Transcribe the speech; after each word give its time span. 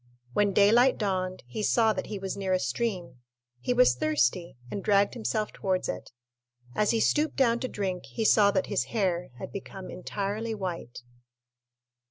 When 0.33 0.51
daylight 0.51 0.97
dawned 0.97 1.43
he 1.45 1.61
saw 1.61 1.93
that 1.93 2.07
he 2.07 2.17
was 2.17 2.35
near 2.35 2.53
a 2.53 2.59
stream; 2.59 3.19
he 3.59 3.71
was 3.71 3.93
thirsty, 3.93 4.57
and 4.71 4.83
dragged 4.83 5.13
himself 5.13 5.51
towards 5.51 5.87
it. 5.87 6.11
As 6.75 6.89
he 6.89 6.99
stooped 6.99 7.35
down 7.35 7.59
to 7.59 7.67
drink, 7.67 8.07
he 8.07 8.25
saw 8.25 8.49
that 8.49 8.65
his 8.65 8.85
hair 8.85 9.29
had 9.37 9.51
become 9.51 9.91
entirely 9.91 10.55
white. 10.55 11.03